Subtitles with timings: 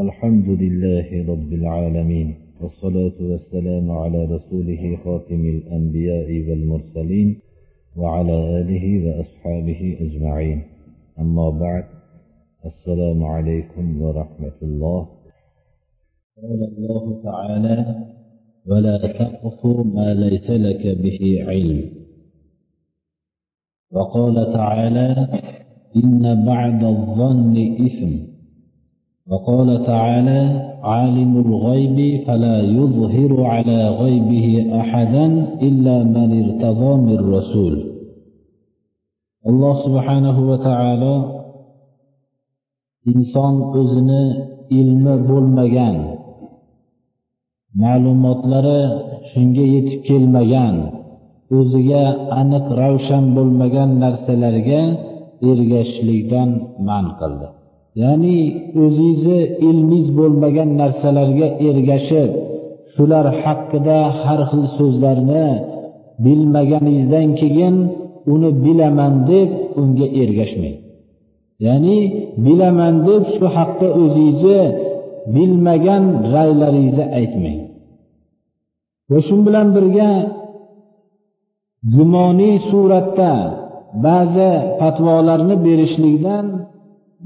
[0.00, 7.38] الحمد لله رب العالمين والصلاة والسلام على رسوله خاتم الأنبياء والمرسلين
[7.96, 10.62] وعلى آله وأصحابه أجمعين.
[11.18, 11.84] أما بعد
[12.66, 15.08] السلام عليكم ورحمة الله.
[16.42, 18.04] قال الله تعالى
[18.66, 21.90] ولا تقف ما ليس لك به علم.
[23.92, 25.28] وقال تعالى
[25.96, 27.56] إن بعد الظن
[27.86, 28.33] إثم.
[29.31, 30.41] وقال تعالى
[30.83, 31.97] عالم الغيب
[32.27, 34.47] فلا يظهر على غيبه
[34.81, 35.25] أحدا
[35.61, 37.89] إلا من ارتضى من رسول
[39.47, 41.15] alloh subhanahu va taolo
[43.07, 44.23] inson o'zini
[44.79, 45.95] ilmi bo'lmagan
[47.81, 48.81] ma'lumotlari
[49.31, 50.75] shunga yetib kelmagan
[51.57, 52.03] o'ziga
[52.41, 54.81] aniq ravshan bo'lmagan narsalarga
[55.49, 56.49] ergashishlikdan
[56.87, 57.47] man qildi
[58.02, 58.38] Ya'ni
[58.82, 62.30] o'zingizni ilmingiz bo'lmagan narsalarga ergashib
[62.94, 65.46] shular haqida har xil so'zlarni
[66.24, 67.76] bilmaganingizdan keyin
[68.32, 70.78] uni bilaman deb unga ergashmang.
[71.66, 71.98] Ya'ni
[72.44, 74.60] bilaman deb shu haqda o'zingizni
[75.34, 77.60] bilmagan raylaringizni aytmang.
[79.10, 80.10] Va shu bilan birga
[81.94, 83.32] gumoniy suratda
[84.06, 86.46] ba'zi fatvolarni berishlikdan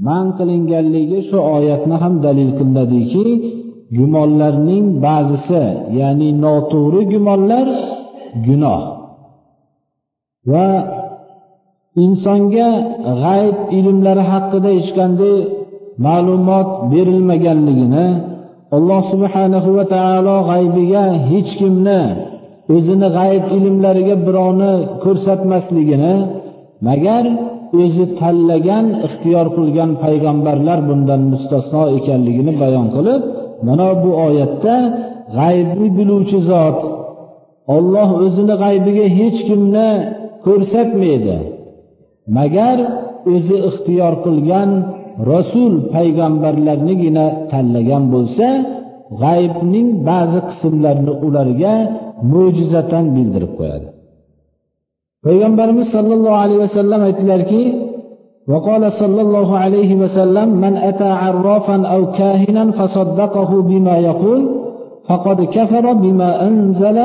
[0.07, 3.25] man qilinganligi shu oyatni ham dalil qilinadiki
[3.97, 5.63] gumonlarning ba'zisi
[5.99, 7.67] ya'ni noto'g'ri gumonlar
[8.45, 8.81] gunoh.
[10.51, 10.67] Va
[12.03, 12.69] insonga
[13.23, 15.37] g'ayb ilmlari haqida hech qanday
[16.05, 18.07] ma'lumot berilmaganligini
[18.75, 22.01] alloh subhanahu va taolo g'aybiga hech kimni
[22.75, 26.13] o'zini g'ayb ilmlariga birovni ko'rsatmasligini
[26.87, 27.25] magar
[27.81, 33.21] o'zi tanlagan ixtiyor qilgan payg'ambarlar bundan mustasno ekanligini bayon qilib
[33.67, 34.75] mana bu oyatda
[35.37, 36.77] g'aybni biluvchi zot
[37.75, 39.89] olloh o'zini g'aybiga hech kimni
[40.45, 41.37] ko'rsatmaydi.
[42.37, 42.77] Magar
[43.33, 44.69] o'zi ixtiyor qilgan
[45.31, 48.47] rasul payg'ambarlarnigina tanlagan bo'lsa
[49.21, 51.73] g'aybning ba'zi qismlarini ularga
[52.31, 53.87] mo'jizatan bildirib qo'yadi.
[55.26, 57.62] payg'ambarimiz sollallohu alayhi vasallam aytdilarki
[58.52, 64.40] وقال صلى الله عليه وسلم من أتى عرافا أو كاهنا فصدقه بما يقول
[65.08, 66.98] فقد كفر بما أنزل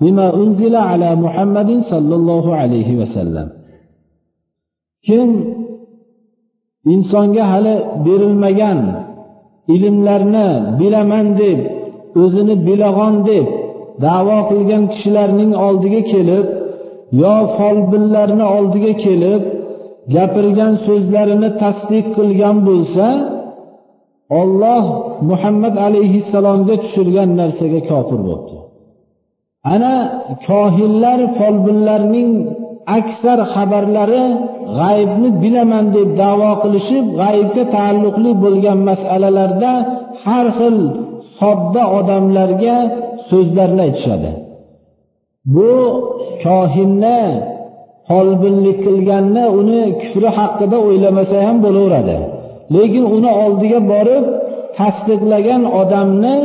[0.00, 3.48] بما أنزل على محمد صلى الله عليه وسلم
[5.06, 5.30] kim
[6.84, 7.74] insonga hali
[8.04, 8.80] berilmagan
[9.74, 10.48] ilmlarni
[10.80, 11.58] bilaman deb
[12.22, 13.46] o'zini bilag'on deb
[14.04, 16.46] da'vo qilgan kishilarning oldiga kelib
[17.21, 19.43] yo folbinlarni oldiga kelib
[20.15, 23.07] gapirgan so'zlarini tasdiq qilgan bo'lsa
[24.41, 24.83] olloh
[25.29, 28.57] muhammad alayhissalomga tushirgan narsaga kofir bo'libdi.
[29.73, 29.95] Ana
[30.47, 32.29] kohinlar folbinlarning
[32.99, 34.25] aksar xabarlari
[34.79, 39.71] g'aybni bilaman deb da'vo qilishib g'aybga taalluqli bo'lgan masalalarda
[40.25, 40.77] har xil
[41.39, 42.77] sodda odamlarga
[43.29, 44.31] so'zlarni aytishadi.
[45.55, 45.71] Bu
[46.45, 47.21] kohinni
[48.09, 52.17] folbinlik qilganni uni kufri haqida o'ylamasa ham bo'laveradi.
[52.75, 54.25] Lekin uni oldiga borib
[54.79, 56.35] tasdiqlagan odamni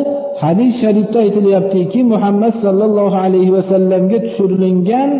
[0.42, 5.10] hadis sharifda aytilyaptiki muhammad sollallohu alayhi vasallamga tushirilgan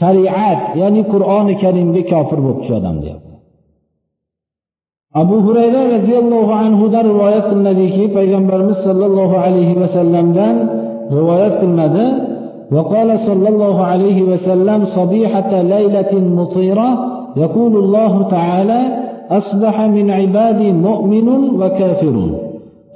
[0.00, 3.34] shariat ya'ni qur'oni karimga kofir bo'lib shu odam deyapti.
[5.22, 10.54] Abu hurayra roziyallohu anhudan rivoyat qilinadiki payg'ambarimiz sollallohu alayhi vasallamdan
[11.18, 12.06] rivoyat qilinadi.
[12.72, 16.88] وقال صلى الله عليه وسلم صبيحة ليلة مطيرة
[17.36, 18.80] يقول الله تعالى
[19.30, 21.28] أصبح من عبادي مؤمن
[21.60, 22.16] وكافر.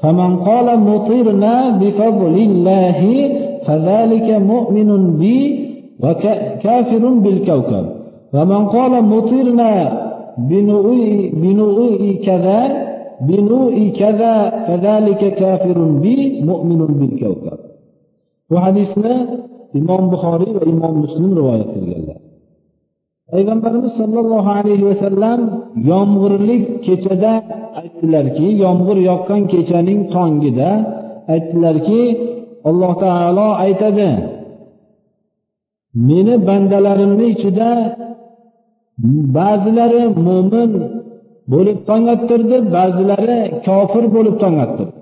[0.02, 3.00] فمن قال مطرنا بفضل الله
[3.66, 5.68] فذلك مؤمن بي
[6.04, 7.86] وكافر بالكوكب.
[8.34, 9.72] ومن قال مطرنا
[10.38, 12.60] بنوء بنوء كذا
[13.20, 14.34] بنوء كذا
[14.66, 17.58] فذلك كافر بي مؤمن بالكوكب.
[18.52, 19.26] وحديثنا
[19.78, 22.18] imom buxoriy va imom muslim rivoyat qilganlar.
[23.32, 25.40] Payg'ambarimiz sollallohu alayhi vasallam
[25.90, 27.32] yomg'irli kechada
[27.80, 30.70] aytdilarki yomg'ir yoqqan kechaning tongida
[31.34, 32.02] aytdilarki
[32.68, 34.10] alloh taolo aytadi
[36.08, 37.70] meni bandalarimni ichida
[39.38, 40.70] ba'zilari mo'min
[41.52, 45.00] bo'lib tong ottirdi ba'zilari kofir bo'lib tong ottirdi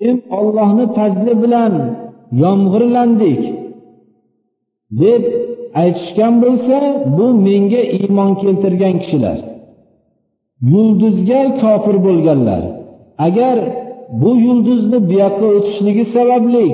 [0.00, 1.72] kim ollohni fazli bilan
[2.42, 3.40] yomg'irlandik.
[5.02, 5.22] Deb
[5.82, 6.76] aytishgan bo'lsa
[7.16, 9.38] bu menga iymon keltirgan kishilar.
[10.72, 12.62] Yulduzga kofir bo'lganlar.
[13.26, 13.58] Agar
[14.22, 16.66] bu yulduzni bu yoqqa o'tishligi sababli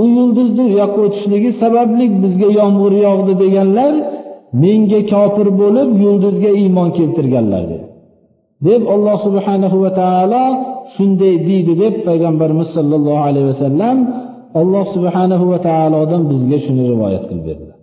[0.00, 3.92] u yulduzni u yoqqa o'tishligi sababli bizga yomg'ir yog'di deganlar
[4.62, 7.86] menga kofir bo'lib yulduzga iymon keltirganlar dedi.
[8.68, 10.44] Deb alloh subhanahu va taolo
[10.94, 13.96] shunday deydi deb payg'ambarimiz sollallohu alayhi vasallam
[14.61, 17.75] alloh subhanahu va taolodan bizga shuni rivoyat qilib berdi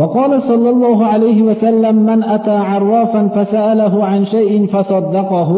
[0.00, 5.50] وقال صلى الله عليه وسلم من أتى عرافا فسأله عن شيء فصدقه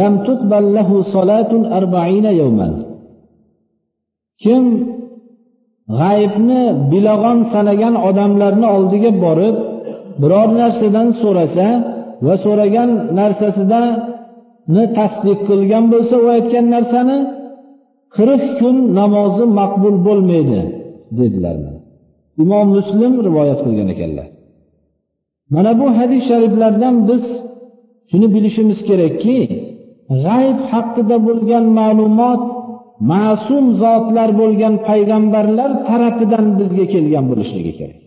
[0.00, 2.68] لم تقبل له صلاة أربعين يوما
[4.42, 4.64] kim
[5.98, 6.62] g'aybni
[6.92, 9.56] bilag'on sanagan odamlarni oldiga borib
[10.20, 11.68] biror narsadan so'rasa
[12.26, 17.16] va so'ragan narsasidani tasdiq qilgan bo'lsa u aytgan narsani
[18.15, 20.61] qirq kun namozi maqbul bo'lmaydi
[21.19, 21.55] dedilar
[22.43, 24.27] imom muslim rivoyat qilgan ekanlar.
[25.53, 27.23] Mana bu hadis shariflardan biz
[28.09, 29.37] shuni bilishimiz kerakki
[30.25, 32.43] g'ayb haqida bo'lgan ma'lumot
[33.11, 37.99] ma'sum zotlar bo'lgan payg'ambarlar tarafidan bizga kelgan bo'lishligi kerak.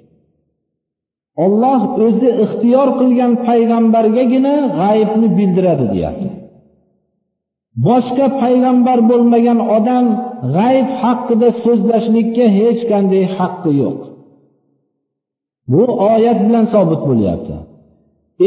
[1.45, 6.29] Olloh o'zi ixtiyor qilgan payg'ambargagina g'aybni bildiradi deyapti.
[7.87, 10.06] Boshqa payg'ambar bo'lmagan odam
[10.56, 14.00] g'ayb haqida so'zlashlikka hech qanday haqqi yo'q.
[15.73, 15.82] Bu
[16.12, 17.56] oyat bilan sobit bo'lyapti.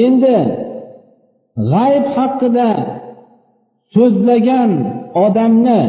[0.05, 0.37] Endi
[1.71, 2.69] g'ayb haqida
[3.95, 4.71] so'zlagan
[5.25, 5.81] odamni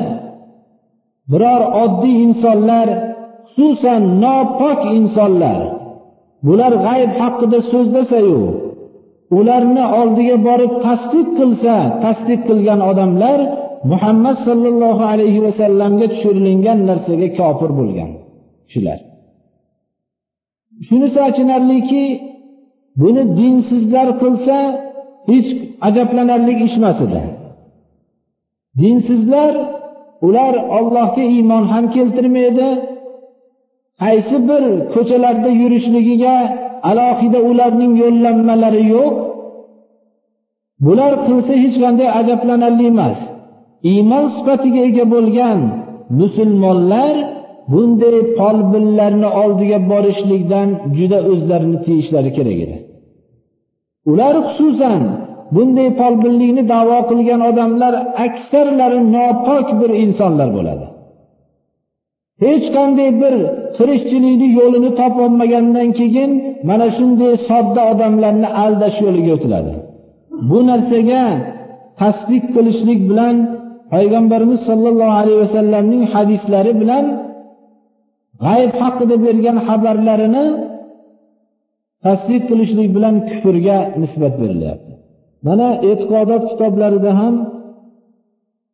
[1.31, 2.89] biror oddiy insonlar
[3.55, 5.61] xususan nopok insonlar
[6.47, 8.43] bular g'ayb haqida so'zlasayu
[9.37, 13.39] ularni oldiga borib tasdiq qilsa tasdiq qilgan odamlar
[13.91, 18.11] muhammad sollallohu alayhi vasallamga tushirilgan narsaga kofir bo'lgan
[18.67, 18.99] kishilar.
[20.87, 22.05] Shunisi achinarliki
[23.01, 24.57] buni dinsizlar qilsa
[25.31, 25.49] hech
[25.89, 27.23] ajablanarli ish emas edi.
[28.81, 29.55] Dinsizlar
[30.27, 32.69] ular ollohga iymon ham keltirmaydi
[34.03, 34.63] qaysi bir
[34.95, 36.37] ko'chalarda yurishligiga
[36.91, 39.15] alohida ularning yo'llanmalari yo'q.
[40.87, 43.19] Bular qilsa hech qanday ajablanarli emas.
[43.93, 45.59] Iymon sifatiga ega bo'lgan
[46.21, 47.15] musulmonlar
[47.73, 52.77] bunday folbinlarni oldiga borishlikdan juda o'zlarini tiyishlari kerak edi.
[54.11, 55.03] Ular xususan
[55.55, 57.95] bunday folbinlikni davo qilgan odamlar
[58.27, 60.87] aksarlari nopok bir insonlar bo'ladi.
[62.45, 63.35] Hech qanday bir
[63.77, 66.31] tirikchilikni yo'lini topolmagandan keyin
[66.69, 69.73] mana shunday sodda odamlarni aldash yo'liga o'tiladi.
[70.51, 71.23] Bu narsaga
[72.01, 73.37] tasdiq qilishlik bilan
[73.93, 77.05] payg'ambarimiz sollallohu alayhi vasallamning hadislari bilan
[78.45, 80.47] g'ayb haqida bergan xabarlarini
[82.05, 84.93] tasdiq qilishlik bilan kufrga nisbat berilyapti.
[85.47, 87.35] Mana e'tiqodot kitoblarida ham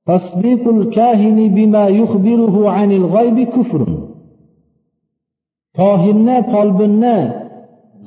[0.09, 3.93] tasdiqul kahini bima yukhbiruhu anil g'aybi kufrun.
[5.79, 7.19] Kohinni folbinni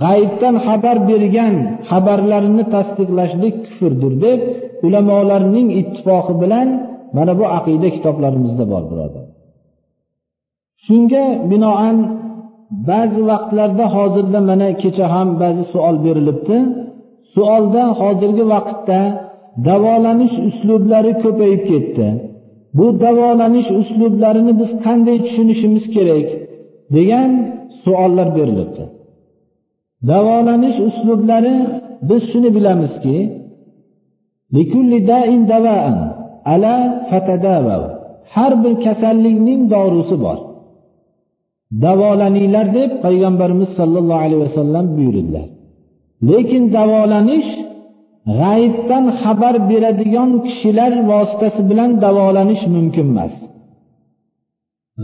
[0.04, 1.56] g'aybdan xabar bergan
[1.90, 4.40] xabarlarini tasdiqlashlik kufrdir deb
[4.86, 6.68] ulamolarning ittifoqi bilan
[7.16, 9.26] mana bu aqida kitoblarimizda bor birodar.
[10.86, 11.98] Shunga binoan
[12.90, 16.58] ba'zi vaqtlarda hozirda mana kecha ham ba'zi savol berilibdi.
[17.34, 19.00] Savolda hozirgi vaqtda
[19.66, 22.08] davolanish uslublari ko'payib ketdi.
[22.78, 26.28] Bu davolanish uslublarini biz qanday tushunishimiz kerak
[26.96, 27.30] degan
[27.84, 28.84] savollar berilibdi.
[30.12, 31.56] Davolanish uslublari
[32.10, 33.18] biz shuni bilamizki
[38.34, 40.38] har bir kasallikning dorisi bor.
[41.86, 45.48] Davolaninglar deb payg'ambarimiz sollallohu alayhi vasallam buyurdilar.
[46.30, 47.50] Lekin davolanish
[48.40, 53.34] g'ayibdan xabar beradigan kishilar vositasi bilan davolanish mumkin emas.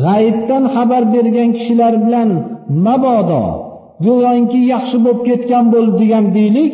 [0.03, 2.29] G'ayibdan xabar bergan kishilar bilan
[2.85, 3.43] mabodo
[4.05, 6.73] go'yoki yaxshi bo'lib ketgan bo'ldi degan deylik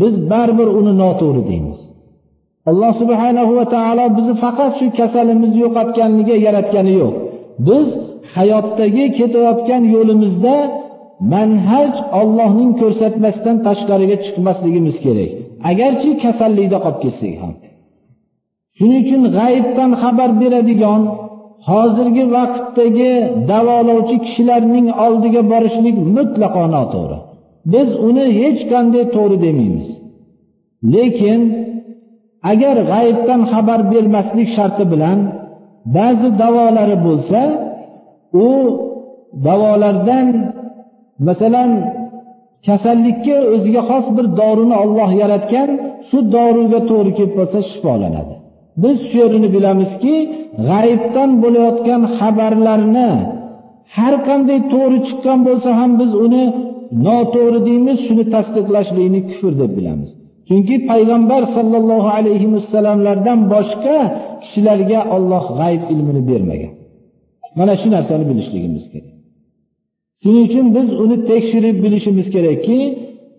[0.00, 1.80] biz baribir uni noto'g'ri deymiz.
[2.70, 7.14] Alloh subhanahu va taolo bizni faqat shu kasalimizni yo'qotganligiga yaratgani yo'q.
[7.68, 7.86] Biz
[8.36, 10.56] hayotdagi ketayotgan yo'limizda
[11.34, 15.32] manhaj ollohning ko'rsatmasidan tashqariga chiqmasligimiz kerak.
[15.70, 17.52] Agarchi kasallikda qolib ketsak ham.
[18.76, 21.02] Shuning uchun g'ayibdan xabar beradigan
[21.68, 23.12] hozirgi vaqtdagi
[23.50, 27.18] davolovchi kishilarning oldiga borishlik mutlaqo noto'g'ri.
[27.72, 29.88] Biz uni hech qanday to'g'ri demaymiz.
[30.94, 31.40] Lekin
[32.52, 35.18] agar g'ayibdan xabar bermaslik sharti bilan
[35.96, 37.40] ba'zi davolari bo'lsa
[38.46, 38.48] u
[39.46, 40.26] davolardan
[41.26, 41.70] masalan
[42.66, 45.68] kasallikka o'ziga xos bir dorini olloh yaratgan
[46.08, 48.34] shu doriga to'g'ri kelib qolsa shifolanadi.
[48.82, 50.14] Biz shu yerini bilamizki
[50.68, 53.10] g'aybdan bo'layotgan xabarlarni
[53.96, 56.44] har qanday to'g'ri chiqqan bo'lsa ham biz uni
[57.06, 60.10] noto'g'ri deymiz shuni tasdiqlashlikni kufr deb bilamiz.
[60.48, 63.96] Chunki payg'ambar sollallohu alayhi vasallamlardan boshqa
[64.42, 66.72] kishilarga olloh g'ayb ilmini bermagan.
[67.58, 69.17] Mana shu narsani bilishligimiz kerak.
[70.22, 72.78] Shuning uchun biz uni tekshirib bilishimiz kerakki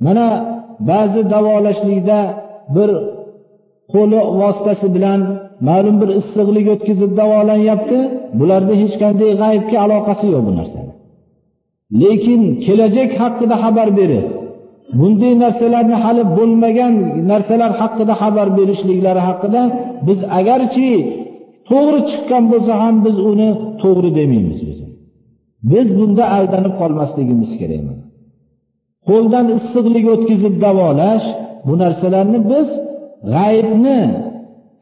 [0.05, 0.25] mana
[0.89, 2.19] ba'zi davolashlikda
[2.75, 2.89] bir
[3.93, 5.19] qo'li vositasi bilan
[5.67, 8.00] ma'lum bir issiqlik o'tkazib davolanyapti.
[8.39, 10.91] Bularda hech qanday g'aybga aloqasi yo'q bu narsani
[12.01, 14.25] lekin kelajak haqida xabar berib
[15.00, 16.93] bunday narsalarni hali bo'lmagan
[17.31, 19.62] narsalar haqida xabar berishliklari haqida
[20.07, 20.89] biz agarchi
[21.69, 23.50] to'g'ri chiqqan bo'lsa ham biz uni
[23.81, 24.59] to'g'ri demaymiz.
[25.72, 27.84] Biz bunda aldanib qolmasligimiz kerak
[29.10, 31.25] qo'ldan issiqlik o'tkazib davolash
[31.68, 32.68] bu narsalarni biz
[33.34, 34.00] g'aybni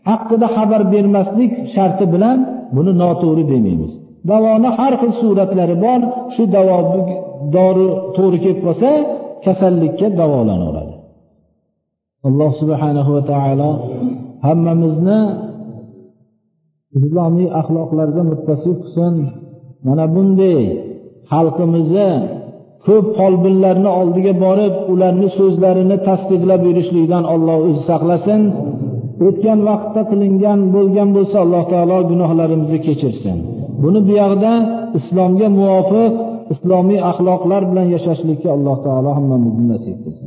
[0.10, 2.38] haqida xabar bermaslik sharti bilan
[2.76, 3.94] buni noto'g'ri demaymiz.
[4.32, 6.00] Davoni har xil suratlari bor
[6.34, 6.78] shu davo
[7.56, 8.92] dori to'g'ri kelib qolsa
[9.46, 10.96] kasallikka davolanaveradi.
[12.28, 13.70] Alloh subhanahu va taolo
[14.46, 15.20] hammamizni
[16.98, 19.14] islomiy axloqlarga muttasif qilsin
[19.86, 20.60] mana bunday
[21.32, 22.10] xalqimizni
[22.86, 28.42] ko'p folbinlarni oldiga borib ularni so'zlarini tasdiqlab yurishlikdan olloh o'zi saqlasin.
[29.28, 33.38] O'tgan vaqtda qilingan bo'lgan bo'lsa alloh taolo gunohlarimizni kechirsin.
[33.84, 34.54] Buni buyog'ida
[35.00, 36.14] islomga muvofiq
[36.54, 40.27] islomiy axloqlar bilan yashashlikka alloh taolo hammamizni nasib qilsin.